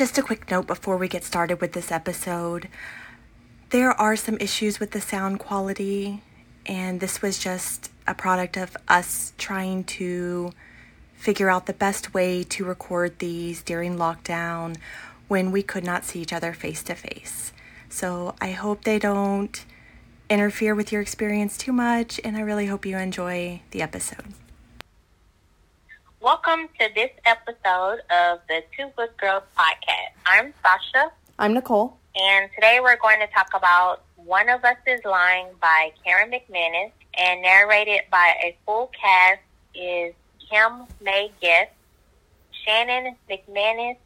[0.00, 2.68] Just a quick note before we get started with this episode.
[3.68, 6.22] There are some issues with the sound quality,
[6.64, 10.52] and this was just a product of us trying to
[11.16, 14.78] figure out the best way to record these during lockdown
[15.28, 17.52] when we could not see each other face to face.
[17.90, 19.62] So I hope they don't
[20.30, 24.32] interfere with your experience too much, and I really hope you enjoy the episode.
[26.22, 30.12] Welcome to this episode of the Two Book Girls podcast.
[30.26, 31.10] I'm Sasha.
[31.38, 31.96] I'm Nicole.
[32.14, 36.92] And today we're going to talk about One of Us is Lying by Karen McManus
[37.18, 39.40] and narrated by a full cast
[39.74, 40.12] is
[40.50, 41.70] Kim Mai Guest,
[42.66, 43.96] Shannon McManus,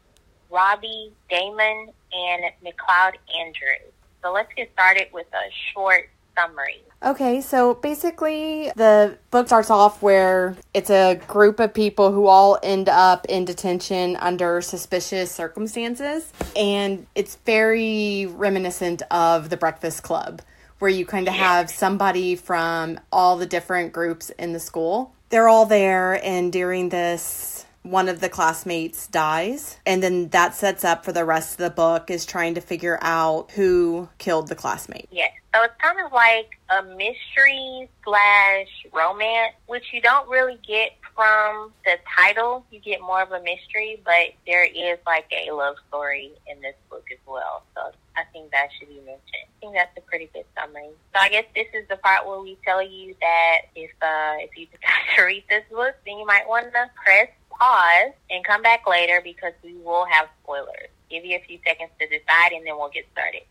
[0.49, 3.91] Robbie Daymond, and MacLeod Andrews.
[4.23, 6.81] So let's get started with a short summary.
[7.03, 12.57] Okay, so basically, the book starts off where it's a group of people who all
[12.63, 20.41] end up in detention under suspicious circumstances, and it's very reminiscent of the Breakfast Club,
[20.79, 25.13] where you kind of have somebody from all the different groups in the school.
[25.29, 30.83] They're all there, and during this one of the classmates dies and then that sets
[30.83, 34.55] up for the rest of the book is trying to figure out who killed the
[34.55, 35.07] classmate.
[35.11, 40.93] Yes so it's kind of like a mystery slash romance which you don't really get
[41.15, 42.65] from the title.
[42.71, 46.75] You get more of a mystery but there is like a love story in this
[46.89, 49.45] book as well so I think that should be mentioned.
[49.45, 50.89] I think that's a pretty good summary.
[51.13, 54.57] So I guess this is the part where we tell you that if uh, if
[54.57, 58.61] you decide to read this book, then you might want to press pause and come
[58.61, 60.89] back later because we will have spoilers.
[61.09, 63.43] Give you a few seconds to decide and then we'll get started.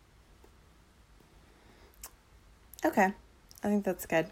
[2.85, 3.13] Okay.
[3.63, 4.27] I think that's good.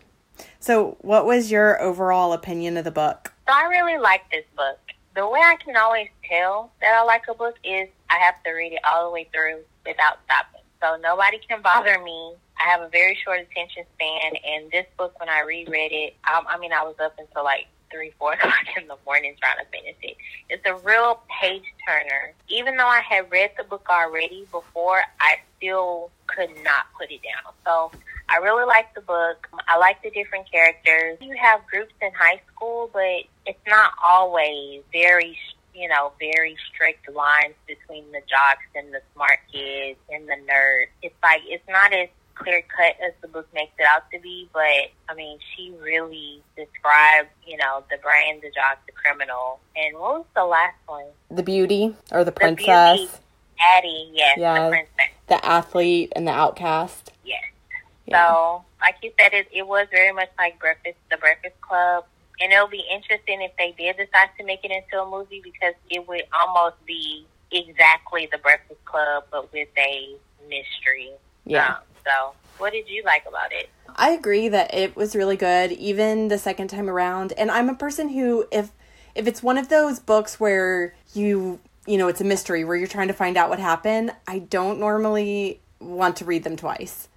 [0.61, 3.33] So, what was your overall opinion of the book?
[3.47, 4.79] So, I really like this book.
[5.15, 8.51] The way I can always tell that I like a book is I have to
[8.51, 10.63] read it all the way through without stopping.
[10.81, 12.35] So, nobody can bother me.
[12.59, 16.43] I have a very short attention span, and this book, when I reread it, I,
[16.49, 19.71] I mean, I was up until like three, four o'clock in the morning trying to
[19.71, 20.17] finish it.
[20.49, 22.33] It's a real page turner.
[22.49, 27.21] Even though I had read the book already before, I still could not put it
[27.23, 27.53] down.
[27.65, 27.93] So
[28.29, 29.49] I really like the book.
[29.69, 31.19] I like the different characters.
[31.21, 35.37] You have groups in high school, but it's not always very
[35.75, 40.89] you know, very strict lines between the jocks and the smart kids and the nerds.
[41.03, 44.49] It's like it's not as clear cut as the book makes it out to be,
[44.53, 49.61] but I mean, she really described, you know, the brain, the jock, the criminal.
[49.77, 51.07] And what was the last one?
[51.31, 52.67] The beauty or the princess.
[52.67, 53.13] The beauty,
[53.61, 55.15] Addy, yes, yeah, the princess.
[55.29, 57.13] The athlete and the outcast.
[57.25, 57.43] Yes.
[58.07, 58.29] Yeah.
[58.29, 62.05] So, like you said, it, it was very much like Breakfast, the Breakfast Club.
[62.41, 65.75] And it'll be interesting if they did decide to make it into a movie because
[65.91, 70.17] it would almost be exactly the Breakfast Club, but with a
[70.49, 71.13] mystery.
[71.45, 71.69] Yeah.
[71.69, 73.69] Um, so, what did you like about it?
[73.97, 77.33] I agree that it was really good, even the second time around.
[77.37, 78.71] And I'm a person who, if
[79.15, 82.87] if it's one of those books where you you know it's a mystery where you're
[82.87, 87.09] trying to find out what happened, I don't normally want to read them twice.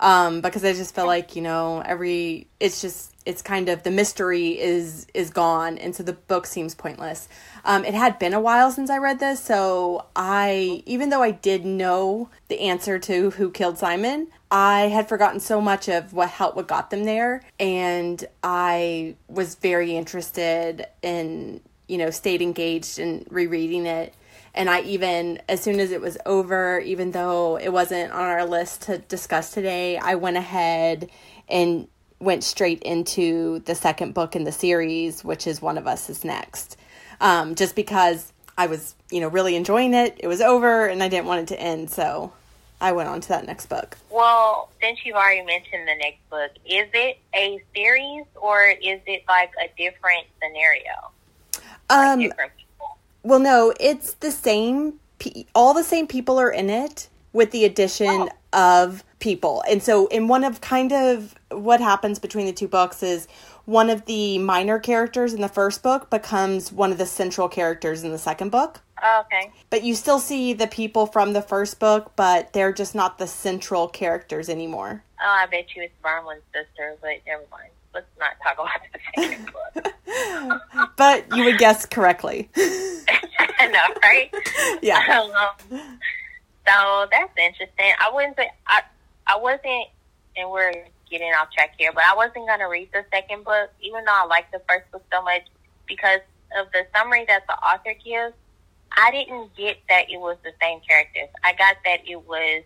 [0.00, 3.90] Um, because I just feel like you know every it's just it's kind of the
[3.90, 5.76] mystery is is gone.
[5.76, 7.28] And so the book seems pointless.
[7.64, 9.40] Um, it had been a while since i read this.
[9.40, 15.08] So i even though i did know the answer to who killed simon i had
[15.08, 17.42] forgotten so much of what helped what got them there.
[17.60, 24.14] And i was very interested in you know stayed engaged in rereading it
[24.58, 28.44] and I even, as soon as it was over, even though it wasn't on our
[28.44, 31.10] list to discuss today, I went ahead
[31.48, 31.86] and
[32.18, 36.24] went straight into the second book in the series, which is One of Us is
[36.24, 36.76] Next.
[37.20, 40.16] Um, just because I was, you know, really enjoying it.
[40.18, 42.32] It was over and I didn't want it to end, so
[42.80, 43.96] I went on to that next book.
[44.10, 49.22] Well, since you've already mentioned the next book, is it a series or is it
[49.28, 51.12] like a different scenario?
[51.90, 52.52] Um, like different
[53.22, 54.94] well, no, it's the same.
[55.54, 58.86] All the same people are in it with the addition oh.
[58.86, 59.62] of people.
[59.68, 63.26] And so, in one of kind of what happens between the two books is
[63.64, 68.02] one of the minor characters in the first book becomes one of the central characters
[68.02, 68.80] in the second book.
[69.02, 69.52] Oh, okay.
[69.70, 73.26] But you still see the people from the first book, but they're just not the
[73.26, 75.04] central characters anymore.
[75.20, 77.70] Oh, I bet you it's Bronwyn's sister, but never mind.
[77.94, 80.92] Let's not talk about the second book.
[80.96, 82.50] but you would guess correctly.
[82.56, 84.32] I know, right?
[84.82, 85.24] Yeah.
[85.70, 85.80] Um,
[86.66, 87.92] so that's interesting.
[87.98, 88.82] I wouldn't say I
[89.26, 89.88] I wasn't,
[90.36, 90.72] and we're
[91.10, 94.12] getting off track here, but I wasn't going to read the second book, even though
[94.12, 95.42] I liked the first book so much,
[95.86, 96.20] because
[96.58, 98.34] of the summary that the author gives.
[98.96, 101.28] I didn't get that it was the same characters.
[101.44, 102.64] I got that it was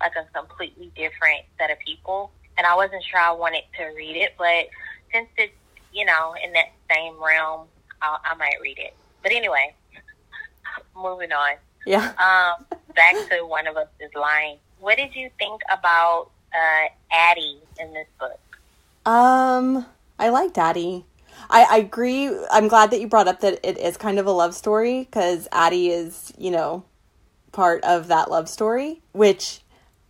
[0.00, 4.16] like a completely different set of people, and I wasn't sure I wanted to read
[4.16, 4.34] it.
[4.38, 4.68] But
[5.12, 5.52] since it's
[5.92, 7.66] you know in that same realm,
[8.00, 8.94] I'll, I might read it.
[9.22, 9.74] But anyway,
[10.96, 11.56] moving on.
[11.86, 12.12] Yeah.
[12.22, 14.58] Um, back to one of us is lying.
[14.80, 18.38] What did you think about uh, Addy in this book?
[19.06, 19.86] Um,
[20.18, 21.04] I like Addy.
[21.50, 22.30] I, I agree.
[22.50, 25.48] I'm glad that you brought up that it is kind of a love story because
[25.52, 26.84] Addy is, you know,
[27.52, 29.60] part of that love story, which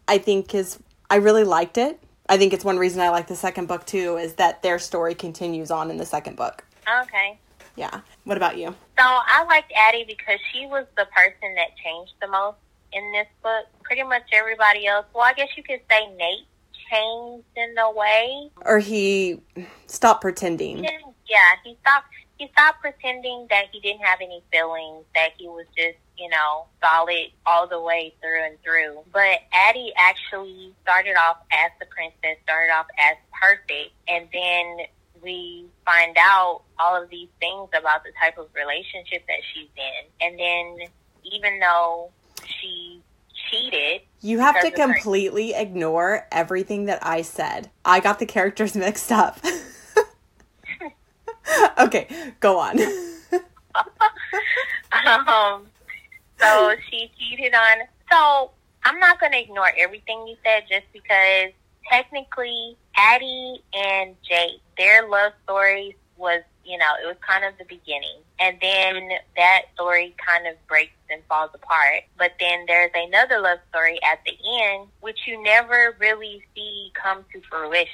[0.07, 0.79] I think is,
[1.11, 2.02] I really liked it.
[2.29, 5.15] I think it's one reason I like the second book too, is that their story
[5.15, 6.65] continues on in the second book.
[7.03, 7.39] Okay.
[7.77, 8.01] Yeah.
[8.25, 8.69] What about you?
[8.69, 12.59] So I liked Addy because she was the person that changed the most
[12.93, 13.67] in this book.
[13.83, 16.47] Pretty much everybody else, well, I guess you could say Nate
[16.91, 18.51] changed in a way.
[18.65, 19.41] Or he
[19.87, 20.85] stopped pretending.
[20.85, 22.09] Yeah, he stopped.
[22.39, 25.05] He stopped pretending that he didn't have any feelings.
[25.15, 29.01] That he was just, you know, solid all the way through and through.
[29.13, 34.87] But Addy actually started off as the princess, started off as perfect, and then
[35.23, 40.05] we find out all of these things about the type of relationship that she's in.
[40.21, 40.89] And then,
[41.33, 42.11] even though
[42.45, 43.01] she
[43.51, 47.71] cheated, You have to of her- completely ignore everything that I said.
[47.85, 49.39] I got the characters mixed up.
[51.79, 52.09] okay,
[52.41, 52.81] go on.
[55.27, 55.67] um,
[56.43, 57.79] so she cheated on.
[58.11, 58.51] So
[58.85, 61.53] I'm not going to ignore everything you said just because
[61.91, 67.65] technically Addy and Jake, their love stories was, you know, it was kind of the
[67.65, 68.19] beginning.
[68.39, 72.05] And then that story kind of breaks and falls apart.
[72.19, 74.33] But then there's another love story at the
[74.63, 77.89] end, which you never really see come to fruition.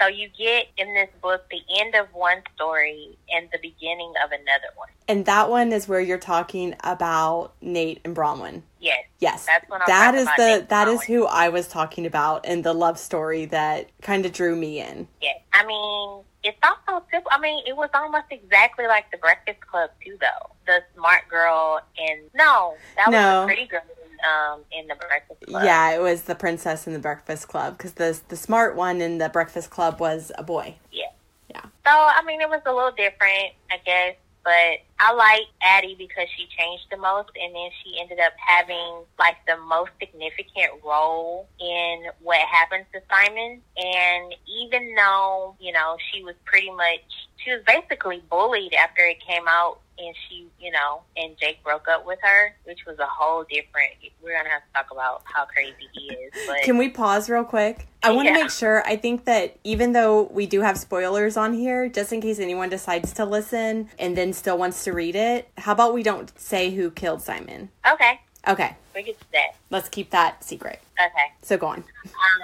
[0.00, 4.32] So you get in this book the end of one story and the beginning of
[4.32, 4.88] another one.
[5.06, 8.62] And that one is where you're talking about Nate and Bronwyn.
[8.80, 9.04] Yes.
[9.20, 9.46] Yes.
[9.46, 12.06] That's what I'm That talking is about, the Nate that is who I was talking
[12.06, 15.06] about and the love story that kind of drew me in.
[15.22, 15.38] Yes.
[15.52, 17.30] I mean, it's also simple.
[17.32, 20.50] I mean, it was almost exactly like the Breakfast Club too, though.
[20.66, 23.18] The smart girl and no, that No.
[23.18, 25.64] was the pretty girl in, um in the Breakfast Club.
[25.64, 29.18] Yeah, it was the princess in the Breakfast Club because the the smart one in
[29.18, 30.76] the Breakfast Club was a boy.
[30.92, 31.06] Yeah.
[31.50, 31.62] Yeah.
[31.62, 34.14] So I mean, it was a little different, I guess.
[34.44, 39.02] But I like Addy because she changed the most, and then she ended up having
[39.18, 43.60] like the most significant role in what happened to Simon.
[43.76, 47.02] And even though you know she was pretty much,
[47.44, 51.88] she was basically bullied after it came out, and she, you know, and Jake broke
[51.88, 53.90] up with her, which was a whole different.
[54.22, 57.44] We're gonna have to talk about how crazy he is, but Can we pause real
[57.44, 57.88] quick?
[58.02, 58.42] I want to Yeah.
[58.42, 58.86] make sure.
[58.86, 62.68] I think that even though we do have spoilers on here, just in case anyone
[62.68, 66.70] decides to listen and then still wants to read it, how about we don't say
[66.70, 67.70] who killed Simon?
[67.90, 69.52] okay, Okay, we get to that.
[69.70, 70.78] let's keep that secret.
[71.02, 71.32] Okay.
[71.42, 71.82] So go on.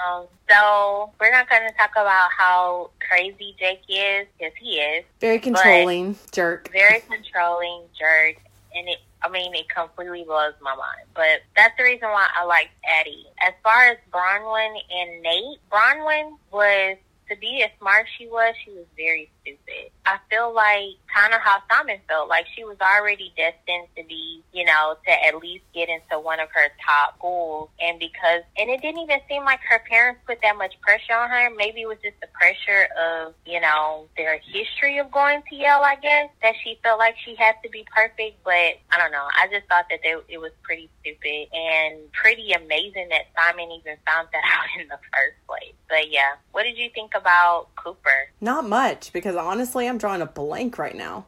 [0.08, 5.04] Um, so we're not going to talk about how crazy Jake is, because he is
[5.20, 6.70] Very controlling jerk.
[6.72, 8.36] very controlling, jerk,
[8.74, 8.98] and it.
[9.22, 11.06] I mean, it completely blows my mind.
[11.14, 13.26] But that's the reason why I like Addy.
[13.46, 16.96] As far as Bronwyn and Nate, Bronwyn was
[17.28, 19.90] to be as smart as she was, she was very stupid.
[20.06, 24.42] I feel like kind of how Simon felt, like she was already destined to be,
[24.52, 27.68] you know, to at least get into one of her top schools.
[27.80, 31.30] And because, and it didn't even seem like her parents put that much pressure on
[31.30, 31.50] her.
[31.54, 35.82] Maybe it was just the pressure of, you know, their history of going to Yale,
[35.84, 38.42] I guess, that she felt like she had to be perfect.
[38.44, 39.26] But I don't know.
[39.36, 43.96] I just thought that they, it was pretty stupid and pretty amazing that Simon even
[44.06, 45.74] found that out in the first place.
[45.88, 48.30] But yeah, what did you think about Cooper?
[48.40, 51.26] Not much because honestly, I'm drawing a blank right now.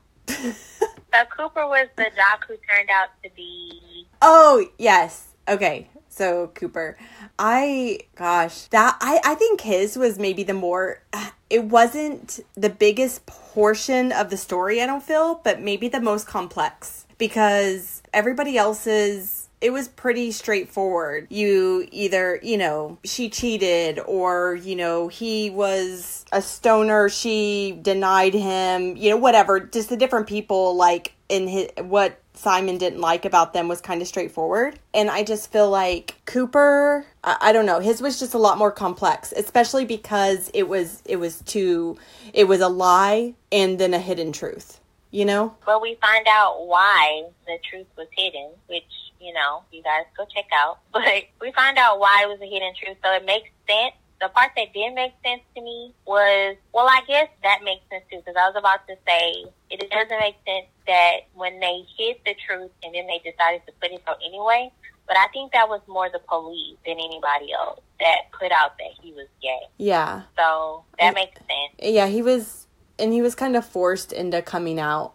[1.13, 4.07] So Cooper was the jock who turned out to be.
[4.23, 5.29] Oh, yes.
[5.47, 5.89] Okay.
[6.09, 6.99] So Cooper,
[7.39, 11.03] I gosh, that I I think his was maybe the more
[11.51, 16.27] it wasn't the biggest portion of the story, I don't feel, but maybe the most
[16.27, 21.29] complex because everybody else's it was pretty straightforward.
[21.31, 28.35] You either, you know, she cheated or, you know, he was a stoner, she denied
[28.35, 29.61] him, you know, whatever.
[29.61, 34.03] Just the different people like in his what Simon didn't like about them was kind
[34.03, 34.81] of straightforward.
[34.93, 38.59] And I just feel like Cooper, I, I don't know, his was just a lot
[38.59, 41.99] more complex, especially because it was it was too
[42.33, 44.81] it was a lie and then a hidden truth.
[45.13, 45.55] You know?
[45.67, 48.83] Well, we find out why the truth was hidden, which,
[49.23, 50.79] you know, you guys go check out.
[50.93, 53.95] But we find out why it was a hidden truth, so it makes sense.
[54.21, 58.05] the part that didn't make sense to me was, well, I guess that makes sense
[58.11, 62.17] too, because I was about to say it doesn't make sense that when they hid
[62.25, 64.71] the truth and then they decided to put it out anyway.
[65.09, 68.93] But I think that was more the police than anybody else that put out that
[69.03, 69.59] he was gay.
[69.77, 70.23] Yeah.
[70.37, 71.75] So that makes sense.
[71.81, 75.15] Yeah, he was, and he was kind of forced into coming out.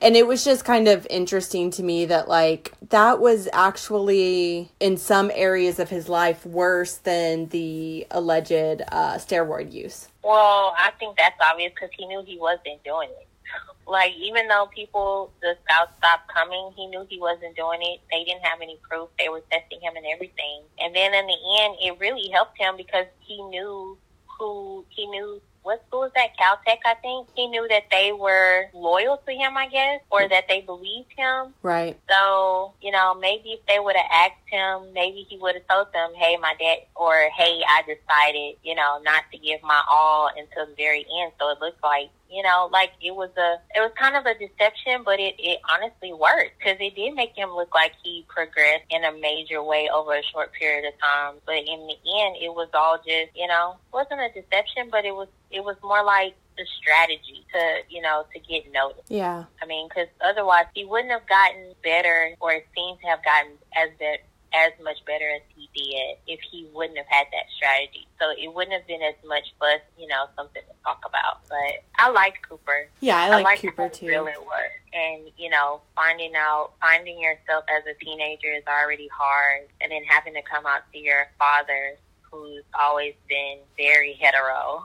[0.00, 4.96] And it was just kind of interesting to me that, like, that was actually in
[4.96, 10.08] some areas of his life worse than the alleged uh, steroid use.
[10.22, 13.26] Well, I think that's obvious because he knew he wasn't doing it.
[13.86, 18.00] Like, even though people, the scouts stopped coming, he knew he wasn't doing it.
[18.10, 19.08] They didn't have any proof.
[19.18, 20.62] They were testing him and everything.
[20.78, 23.98] And then in the end, it really helped him because he knew
[24.38, 26.36] who, he knew what school is that?
[26.38, 27.28] Caltech, I think.
[27.34, 31.54] He knew that they were loyal to him, I guess, or that they believed him.
[31.62, 31.98] Right.
[32.08, 35.92] So, you know, maybe if they would have asked him, maybe he would have told
[35.92, 40.30] them, hey, my dad, or hey, I decided, you know, not to give my all
[40.36, 41.32] until the very end.
[41.38, 44.34] So it looks like you know, like it was a, it was kind of a
[44.34, 48.84] deception, but it, it honestly worked because it did make him look like he progressed
[48.90, 51.34] in a major way over a short period of time.
[51.44, 55.14] But in the end, it was all just, you know, wasn't a deception, but it
[55.14, 59.10] was, it was more like the strategy to, you know, to get noticed.
[59.10, 59.44] Yeah.
[59.62, 63.52] I mean, because otherwise he wouldn't have gotten better or it seems to have gotten
[63.74, 68.06] as bit as much better as he did if he wouldn't have had that strategy.
[68.18, 71.46] So it wouldn't have been as much fuss, you know, something to talk about.
[71.48, 72.88] But I liked Cooper.
[73.00, 74.08] Yeah, I like, I Cooper too.
[74.08, 74.70] Really was.
[74.92, 79.68] And, you know, finding out, finding yourself as a teenager is already hard.
[79.80, 84.84] And then having to come out to your father, who's always been very hetero.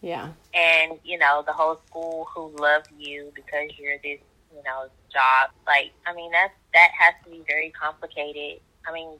[0.00, 0.30] yeah.
[0.54, 4.18] And, you know, the whole school who love you because you're this
[4.58, 5.50] you know, job.
[5.66, 8.60] Like, I mean, that's that has to be very complicated.
[8.86, 9.18] I mean,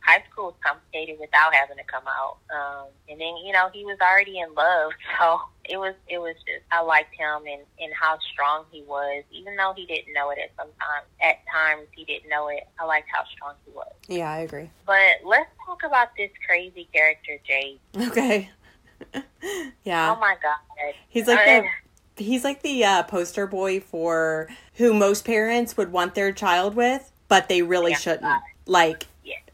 [0.00, 2.38] high school is complicated without having to come out.
[2.50, 6.34] Um, and then, you know, he was already in love, so it was it was
[6.46, 10.30] just I liked him and and how strong he was, even though he didn't know
[10.30, 11.04] it at some time.
[11.22, 12.66] At times, he didn't know it.
[12.80, 13.92] I liked how strong he was.
[14.08, 14.70] Yeah, I agree.
[14.84, 17.80] But let's talk about this crazy character, Jake.
[17.96, 18.50] Okay.
[19.84, 20.14] yeah.
[20.14, 20.56] Oh my god.
[21.08, 21.64] He's like the
[22.16, 27.10] he's like the uh, poster boy for who most parents would want their child with,
[27.28, 27.98] but they really yeah.
[27.98, 28.42] shouldn't.
[28.66, 29.06] Like,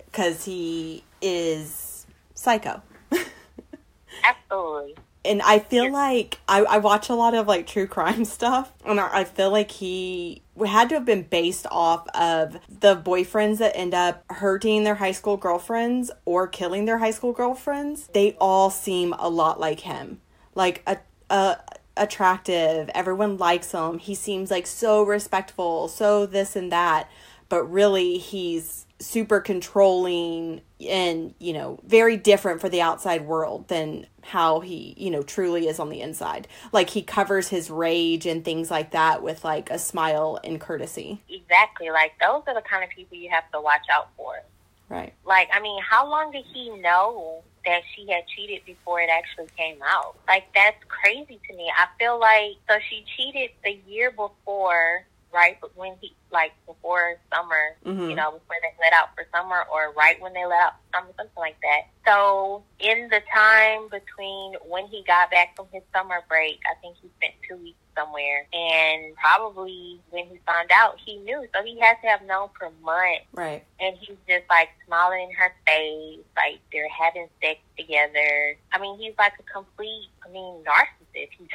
[0.07, 0.55] because yeah.
[0.55, 2.83] he is psycho.
[4.25, 4.97] Absolutely.
[5.25, 5.91] And I feel yeah.
[5.91, 9.50] like I, I watch a lot of like true crime stuff, and I, I feel
[9.50, 14.85] like he had to have been based off of the boyfriends that end up hurting
[14.85, 18.09] their high school girlfriends or killing their high school girlfriends.
[18.09, 20.21] They all seem a lot like him,
[20.55, 20.99] like a
[21.31, 21.57] a
[21.99, 22.90] attractive.
[22.95, 23.99] Everyone likes him.
[23.99, 27.11] He seems like so respectful, so this and that.
[27.49, 34.07] But really, he's super controlling and, you know, very different for the outside world than
[34.23, 36.49] how he, you know, truly is on the inside.
[36.73, 41.23] Like he covers his rage and things like that with like a smile and courtesy.
[41.28, 41.90] Exactly.
[41.90, 44.43] Like those are the kind of people you have to watch out for.
[44.88, 45.14] Right.
[45.25, 49.49] Like, I mean, how long did he know that she had cheated before it actually
[49.57, 50.17] came out.
[50.27, 51.71] Like that's crazy to me.
[51.77, 55.58] I feel like so she cheated the year before, right?
[55.61, 58.11] But when he like before summer, mm-hmm.
[58.11, 60.99] you know, before they let out for summer, or right when they let out for
[60.99, 61.88] summer, something like that.
[62.06, 66.97] So in the time between when he got back from his summer break, I think
[67.00, 71.47] he spent two weeks somewhere, and probably when he found out, he knew.
[71.54, 73.64] So he has to have known for months, right?
[73.80, 78.56] And he's just like smiling in her face, like they're having sex together.
[78.73, 81.30] I mean, he's like a complete, I mean, narcissist.
[81.38, 81.49] He's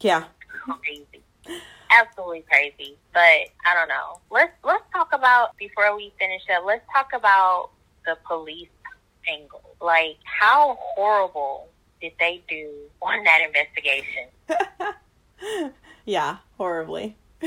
[0.00, 0.24] yeah,
[1.90, 2.96] absolutely crazy.
[3.12, 3.20] But
[3.66, 4.20] I don't know.
[4.30, 6.64] Let's let's talk about before we finish up.
[6.64, 7.70] Let's talk about
[8.06, 8.68] the police
[9.28, 9.62] angle.
[9.80, 11.68] Like how horrible
[12.00, 12.70] did they do
[13.02, 14.28] on that investigation?
[16.04, 17.16] yeah, horribly.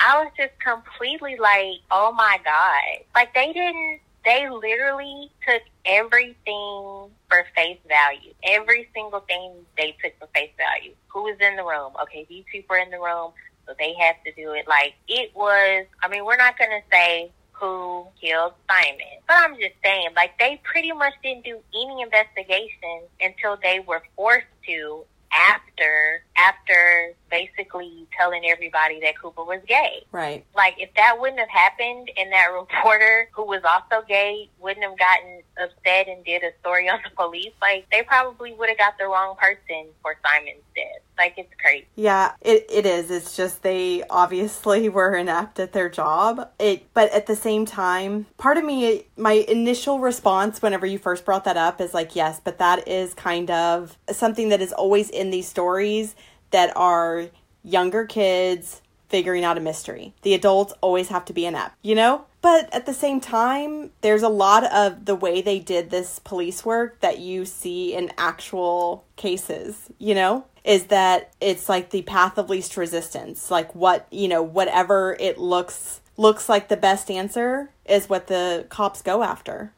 [0.00, 3.04] I was just completely like, oh my god!
[3.14, 4.00] Like they didn't.
[4.24, 8.34] They literally took everything for face value.
[8.44, 10.94] Every single thing they took for face value.
[11.08, 11.92] Who was in the room?
[12.02, 13.32] Okay, these people are in the room,
[13.66, 14.68] so they have to do it.
[14.68, 15.86] Like it was.
[16.02, 20.60] I mean, we're not gonna say who killed Simon, but I'm just saying, like they
[20.62, 28.06] pretty much didn't do any investigation until they were forced to after after after basically
[28.16, 30.04] telling everybody that Cooper was gay.
[30.12, 30.44] Right.
[30.56, 34.98] Like if that wouldn't have happened and that reporter who was also gay wouldn't have
[34.98, 38.98] gotten upset and did a story on the police, like they probably would have got
[38.98, 41.02] the wrong person for Simon's death.
[41.16, 41.86] Like it's crazy.
[41.96, 43.10] Yeah, it, it is.
[43.10, 46.50] It's just they obviously were inept at their job.
[46.58, 51.24] It but at the same time, part of me my initial response whenever you first
[51.24, 55.10] brought that up is like, yes, but that is kind of something that is always
[55.10, 56.14] in these stories
[56.50, 57.26] that are
[57.62, 60.14] younger kids figuring out a mystery.
[60.22, 62.24] The adults always have to be inept, you know?
[62.40, 66.64] But at the same time, there's a lot of the way they did this police
[66.64, 70.44] work that you see in actual cases, you know?
[70.64, 73.50] Is that it's like the path of least resistance.
[73.50, 78.66] Like what, you know, whatever it looks looks like the best answer is what the
[78.68, 79.72] cops go after.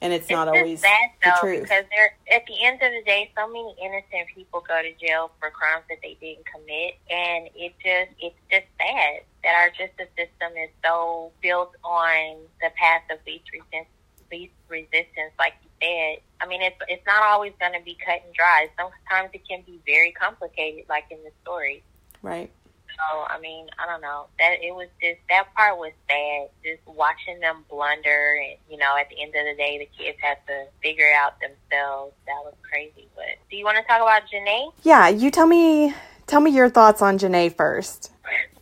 [0.00, 1.62] And it's, It's not always sad the truth.
[1.62, 5.30] because they're at the end of the day, so many innocent people go to jail
[5.40, 10.08] for crimes that they didn't commit, and it just it's just sad that our justice
[10.16, 13.88] system is so built on the path of least resistance,
[14.30, 16.22] least resistance, like you said.
[16.40, 18.68] I mean, it's it's not always going to be cut and dry.
[18.76, 21.82] Sometimes it can be very complicated, like in the story.
[22.22, 22.50] Right.
[22.98, 24.26] So I mean, I don't know.
[24.38, 26.48] That it was just that part was sad.
[26.64, 30.18] Just watching them blunder, and you know, at the end of the day, the kids
[30.20, 32.14] have to figure it out themselves.
[32.26, 33.08] That was crazy.
[33.14, 34.72] But do you want to talk about Janae?
[34.82, 35.94] Yeah, you tell me
[36.26, 38.12] tell me your thoughts on Janae first.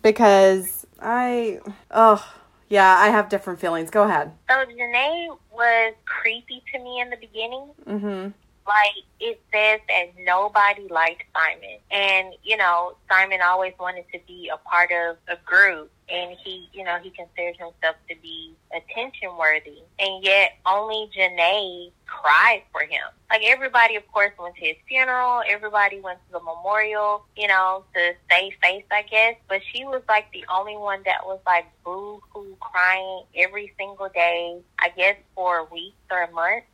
[0.02, 2.24] Because I oh
[2.68, 3.90] yeah, I have different feelings.
[3.90, 4.32] Go ahead.
[4.48, 7.70] So Janae was creepy to me in the beginning.
[7.86, 8.28] Mm-hmm.
[8.66, 11.78] Like it says that nobody liked Simon.
[11.90, 16.68] And, you know, Simon always wanted to be a part of a group and he,
[16.72, 19.82] you know, he considered himself to be attention worthy.
[19.98, 23.02] And yet only Janae cried for him.
[23.30, 27.84] Like everybody of course went to his funeral, everybody went to the memorial, you know,
[27.94, 29.34] to save face I guess.
[29.48, 34.08] But she was like the only one that was like boo hoo crying every single
[34.08, 36.66] day, I guess for weeks or months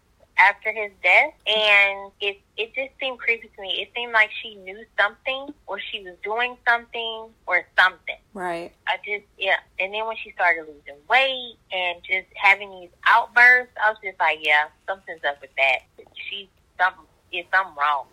[0.42, 3.82] after his death and it it just seemed creepy to me.
[3.82, 8.16] It seemed like she knew something or she was doing something or something.
[8.34, 8.72] Right.
[8.86, 9.56] I just yeah.
[9.78, 14.18] And then when she started losing weight and just having these outbursts, I was just
[14.18, 15.78] like, Yeah, something's up with that.
[16.28, 18.06] She something is something wrong.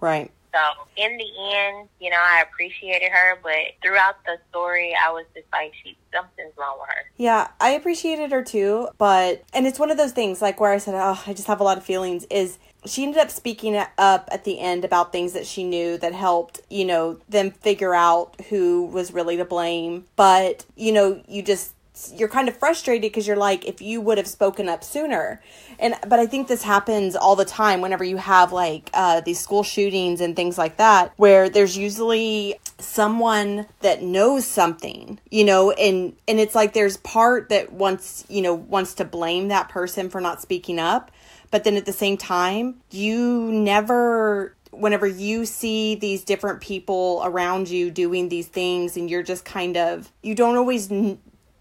[0.00, 0.30] Right.
[0.54, 5.24] So in the end, you know, I appreciated her, but throughout the story I was
[5.34, 7.04] just like she something's wrong with her.
[7.16, 10.78] Yeah, I appreciated her too, but and it's one of those things like where I
[10.78, 14.28] said, "Oh, I just have a lot of feelings." Is she ended up speaking up
[14.30, 18.40] at the end about things that she knew that helped, you know, them figure out
[18.50, 20.04] who was really to blame.
[20.14, 21.74] But you know, you just
[22.12, 25.40] you're kind of frustrated because you're like, if you would have spoken up sooner,
[25.78, 29.38] and but I think this happens all the time whenever you have like uh, these
[29.38, 35.70] school shootings and things like that, where there's usually someone that knows something, you know,
[35.72, 40.10] and and it's like there's part that wants you know wants to blame that person
[40.10, 41.12] for not speaking up,
[41.50, 47.68] but then at the same time, you never whenever you see these different people around
[47.68, 50.90] you doing these things and you're just kind of you don't always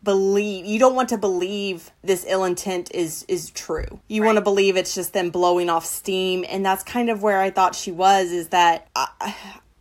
[0.04, 4.42] believe you don't want to believe this ill intent is is true you want to
[4.42, 7.92] believe it's just them blowing off steam and that's kind of where i thought she
[7.92, 9.36] was is that i,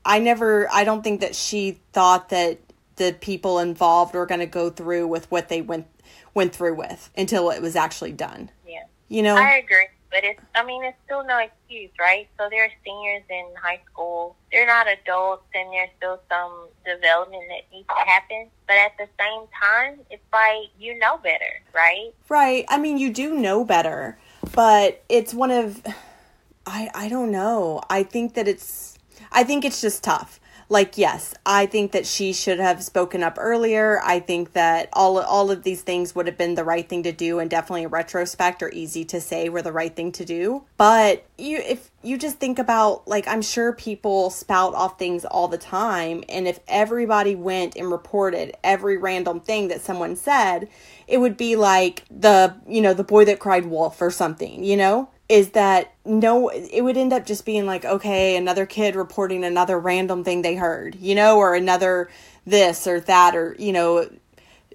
[0.05, 2.61] I never i don't think that she thought that
[2.97, 5.87] the people involved were going to go through with what they went
[6.35, 8.85] went through with until it was actually done Yeah.
[9.09, 9.87] you know I agree.
[10.13, 12.29] But it's, I mean, it's still no excuse, right?
[12.39, 14.37] So they're seniors in high school.
[14.53, 18.49] They're not adults and there's still some development that needs to happen.
[18.67, 22.13] But at the same time, it's like, you know better, right?
[22.29, 22.67] Right.
[22.69, 24.19] I mean, you do know better,
[24.55, 25.83] but it's one of
[26.67, 27.81] I I don't know.
[27.91, 28.97] I think that it's
[29.33, 30.39] I think it's just tough.
[30.73, 34.01] Like yes, I think that she should have spoken up earlier.
[34.03, 37.13] I think that all all of these things would have been the right thing to
[37.13, 40.65] do and definitely in retrospect are easy to say were the right thing to do.
[40.79, 45.47] But you if you just think about like I'm sure people spout off things all
[45.47, 50.71] the time and if everybody went and reported every random thing that someone said,
[51.07, 54.79] it would be like the, you know, the boy that cried wolf or something, you
[54.79, 55.11] know?
[55.33, 59.81] Is that no, it would end up just being like, okay, another kid reporting another
[59.81, 62.11] random thing they heard, you know, or another
[62.45, 64.11] this or that, or, you know,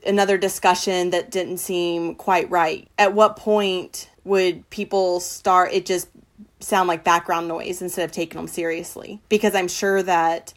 [0.03, 2.87] another discussion that didn't seem quite right.
[2.97, 6.07] At what point would people start it just
[6.59, 9.21] sound like background noise instead of taking them seriously?
[9.29, 10.55] Because I'm sure that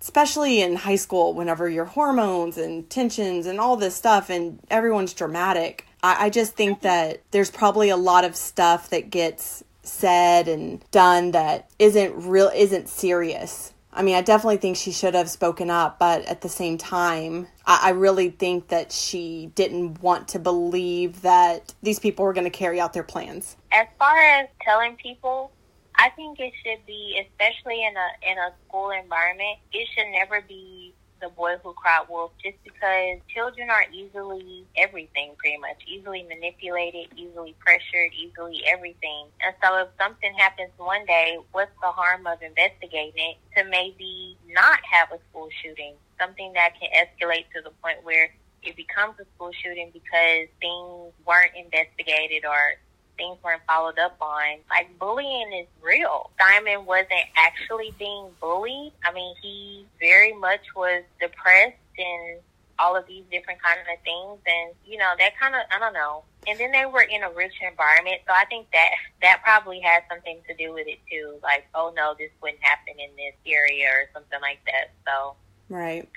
[0.00, 5.12] especially in high school whenever your hormones and tensions and all this stuff and everyone's
[5.12, 10.48] dramatic I, I just think that there's probably a lot of stuff that gets said
[10.48, 15.28] and done that isn't real isn't serious I mean, I definitely think she should have
[15.28, 20.28] spoken up, but at the same time, I, I really think that she didn't want
[20.28, 23.56] to believe that these people were going to carry out their plans.
[23.72, 25.50] As far as telling people,
[25.96, 30.40] I think it should be, especially in a in a school environment, it should never
[30.40, 35.76] be the boy who cried wolf just because children are easily everything pretty much.
[35.86, 39.26] Easily manipulated easily pressured easily everything.
[39.42, 44.36] And so if something happens one day what's the harm of investigating it to maybe
[44.48, 45.94] not have a school shooting?
[46.20, 48.30] Something that can escalate to the point where
[48.62, 52.76] it becomes a school shooting because things weren't investigated or
[53.20, 54.56] things weren't followed up on.
[54.70, 56.30] Like bullying is real.
[56.40, 58.92] Simon wasn't actually being bullied.
[59.04, 62.40] I mean, he very much was depressed and
[62.78, 65.92] all of these different kind of things and you know that kind of i don't
[65.92, 68.88] know and then they were in a rich environment so i think that
[69.20, 72.94] that probably has something to do with it too like oh no this wouldn't happen
[72.98, 75.34] in this area or something like that so
[75.68, 76.08] right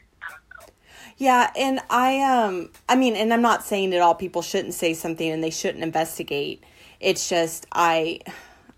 [1.17, 4.93] yeah, and I um I mean, and I'm not saying that all people shouldn't say
[4.93, 6.63] something and they shouldn't investigate.
[7.03, 8.19] It's just I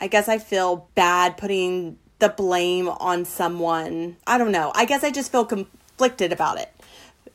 [0.02, 4.18] I guess I feel bad putting the blame on someone.
[4.26, 4.72] I don't know.
[4.76, 6.72] I guess I just feel conflicted about it.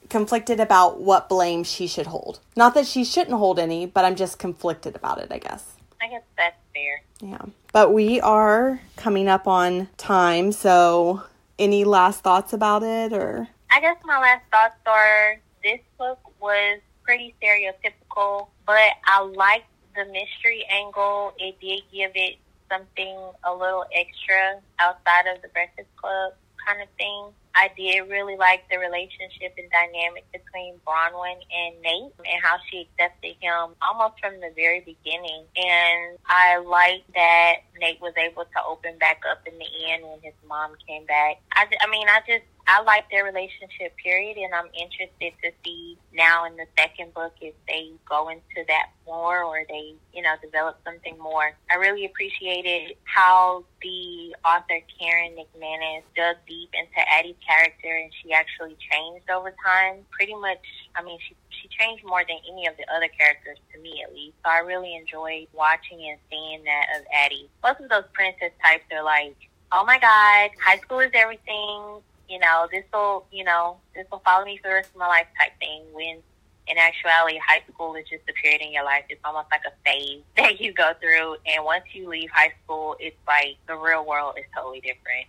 [0.09, 2.41] Conflicted about what blame she should hold.
[2.57, 5.77] Not that she shouldn't hold any, but I'm just conflicted about it, I guess.
[6.03, 7.03] I guess that's fair.
[7.21, 7.45] Yeah.
[7.73, 11.23] But we are coming up on time, so
[11.59, 16.81] any last thoughts about it or I guess my last thoughts are this book was
[17.05, 22.37] pretty stereotypical, but I liked the mystery angle, it did give it
[22.71, 26.35] something a little extra outside of the Breakfast Club
[26.67, 27.33] kind of thing.
[27.55, 32.87] I did really like the relationship and dynamic between Bronwyn and Nate and how she
[32.87, 35.45] accepted him almost from the very beginning.
[35.57, 40.21] And I like that Nate was able to open back up in the end when
[40.23, 41.41] his mom came back.
[41.53, 45.99] I, I mean, I just, I like their relationship, period, and I'm interested to see
[46.15, 50.35] now in the second book if they go into that more or they, you know,
[50.41, 51.51] develop something more.
[51.69, 58.33] I really appreciated how the author Karen McManus dug deep into Addy's character and she
[58.33, 60.07] actually changed over time.
[60.13, 60.63] Pretty much,
[60.95, 64.15] I mean, she she changed more than any of the other characters to me at
[64.15, 64.37] least.
[64.45, 67.51] So I really enjoyed watching and seeing that of Addy.
[67.65, 69.37] Most of those princess types are like,
[69.73, 74.23] oh my god, high school is everything you know, this will, you know, this will
[74.25, 75.83] follow me for the rest of my life type thing.
[75.93, 76.23] When
[76.71, 79.05] in actuality, high school is just a period in your life.
[79.09, 81.37] It's almost like a phase that you go through.
[81.47, 85.27] And once you leave high school, it's like the real world is totally different.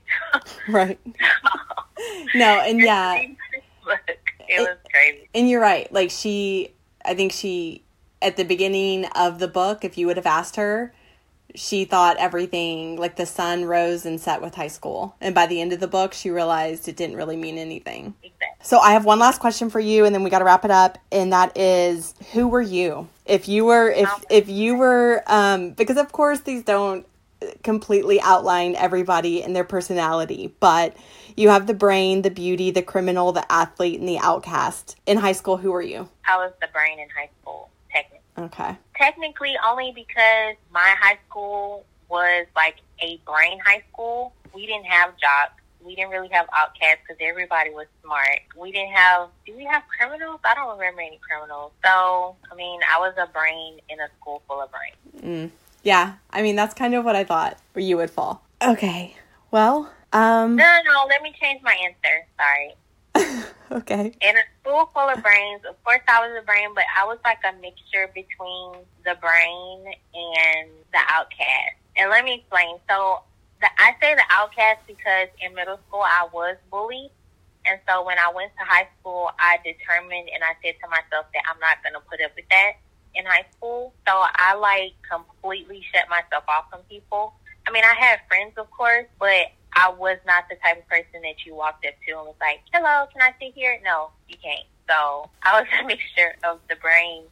[0.70, 1.00] right.
[2.36, 3.16] no, and yeah.
[3.16, 5.28] it was crazy.
[5.34, 5.92] And you're right.
[5.92, 7.84] Like she, I think she,
[8.22, 10.94] at the beginning of the book, if you would have asked her,
[11.56, 15.16] she thought everything like the sun rose and set with high school.
[15.22, 18.14] And by the end of the book she realized it didn't really mean anything.
[18.64, 20.72] So i have one last question for you and then we got to wrap it
[20.72, 23.08] up and that is who were you?
[23.26, 27.06] If you were if if you were um because of course these don't
[27.64, 30.96] completely outline everybody and their personality but
[31.36, 34.98] you have the brain the beauty the criminal the athlete and the outcast.
[35.06, 36.10] In high school who were you?
[36.28, 37.70] I was the brain in high school
[38.38, 38.76] Okay.
[38.96, 44.34] Technically, only because my high school was like a brain high school.
[44.54, 45.62] We didn't have jocks.
[45.84, 48.40] We didn't really have outcasts because everybody was smart.
[48.56, 50.40] We didn't have, do we have criminals?
[50.44, 51.72] I don't remember any criminals.
[51.84, 55.26] So, I mean, I was a brain in a school full of brains.
[55.26, 55.52] Mm.
[55.84, 58.44] Yeah, I mean, that's kind of what I thought where you would fall.
[58.62, 59.16] Okay.
[59.50, 60.56] Well, um.
[60.56, 62.28] No, no, let me change my answer.
[62.38, 62.76] Sorry.
[63.72, 64.14] okay.
[64.22, 67.18] In a school full of brains, of course I was a brain, but I was
[67.24, 71.78] like a mixture between the brain and the outcast.
[71.96, 72.78] And let me explain.
[72.90, 73.24] So
[73.62, 77.12] the, I say the outcast because in middle school I was bullied.
[77.66, 81.28] And so when I went to high school, I determined and I said to myself
[81.34, 82.74] that I'm not going to put up with that
[83.14, 83.94] in high school.
[84.08, 87.34] So I like completely shut myself off from people.
[87.68, 91.22] I mean, I had friends, of course, but I was not the type of person
[91.24, 93.80] that you walked up to and was like, hello, can I sit here?
[93.84, 94.66] No, you can't.
[94.88, 97.24] So I was a mixture of the brain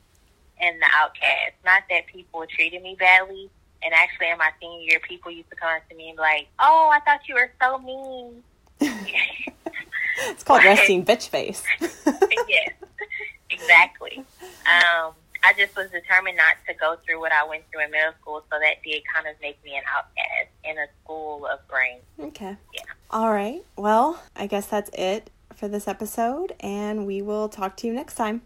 [0.60, 1.54] and the outcast.
[1.66, 3.50] Not that people treated me badly.
[3.84, 6.22] And actually, in my senior year, people used to come up to me and be
[6.22, 8.44] like, oh, I thought you were so mean.
[8.82, 11.64] it's called resting bitch face.
[11.80, 12.74] yes,
[13.50, 14.24] exactly.
[14.66, 18.14] Um, I just was determined not to go through what I went through in middle
[18.22, 22.04] school, so that did kind of make me an outcast in a school of brains.
[22.20, 22.58] Okay.
[22.74, 22.82] Yeah.
[23.12, 23.64] All right.
[23.76, 28.16] Well, I guess that's it for this episode, and we will talk to you next
[28.16, 28.42] time.